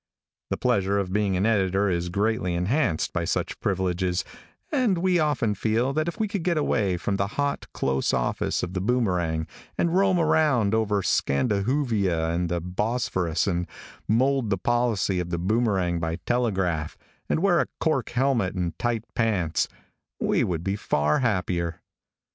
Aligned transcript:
The 0.49 0.57
pleasure 0.57 0.97
of 0.97 1.13
being 1.13 1.37
an 1.37 1.45
editor 1.45 1.87
is 1.87 2.09
greatly 2.09 2.55
enhanced 2.55 3.13
by 3.13 3.23
such 3.23 3.59
privileges, 3.59 4.25
and 4.71 4.97
we 4.97 5.19
often 5.19 5.53
feel 5.53 5.93
that 5.93 6.07
if 6.07 6.19
we 6.19 6.27
could 6.27 6.41
get 6.41 6.57
away 6.57 6.97
from 6.97 7.17
the 7.17 7.27
hot, 7.37 7.67
close 7.71 8.11
office 8.11 8.63
of 8.63 8.73
The 8.73 8.81
Boomerang, 8.81 9.45
and 9.77 9.93
roam 9.95 10.17
around 10.19 10.73
over 10.73 11.03
Scandahoovia 11.03 12.31
and 12.33 12.49
the 12.49 12.59
Bosphorus, 12.61 13.45
and 13.45 13.67
mould 14.07 14.49
the 14.49 14.57
policy 14.57 15.19
of 15.19 15.29
The 15.29 15.37
Boomerang 15.37 15.99
by 15.99 16.15
telegraph, 16.25 16.97
and 17.29 17.39
wear 17.39 17.59
a 17.59 17.67
cork 17.79 18.09
helmet 18.09 18.55
and 18.55 18.75
tight 18.79 19.03
pants, 19.13 19.67
we 20.19 20.43
would 20.43 20.63
be 20.63 20.75
far 20.75 21.19
happier. 21.19 21.79